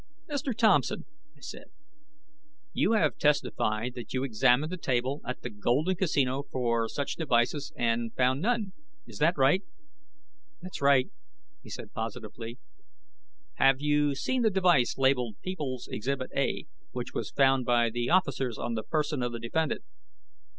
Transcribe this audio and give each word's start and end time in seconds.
"Mr. 0.27 0.57
Thompson," 0.57 1.05
I 1.37 1.41
said, 1.41 1.65
"you 2.73 2.93
have 2.93 3.19
testified 3.19 3.93
that 3.93 4.13
you 4.15 4.23
examined 4.23 4.71
the 4.71 4.77
table 4.77 5.21
at 5.27 5.43
the 5.43 5.51
Golden 5.51 5.95
Casino 5.95 6.41
for 6.51 6.89
such 6.89 7.17
devices 7.17 7.71
and 7.77 8.11
found 8.15 8.41
none. 8.41 8.73
Is 9.05 9.19
that 9.19 9.37
right?" 9.37 9.61
"That's 10.59 10.81
right," 10.81 11.11
he 11.61 11.69
said 11.69 11.93
positively. 11.93 12.57
"Have 13.57 13.79
you 13.79 14.15
seen 14.15 14.41
the 14.41 14.49
device 14.49 14.97
labeled 14.97 15.35
People's 15.43 15.87
Exhibit 15.87 16.31
A, 16.35 16.65
which 16.93 17.13
was 17.13 17.29
found 17.29 17.67
by 17.67 17.91
the 17.91 18.09
officers 18.09 18.57
on 18.57 18.73
the 18.73 18.81
person 18.81 19.21
of 19.21 19.31
the 19.33 19.39
defendant?" 19.39 19.83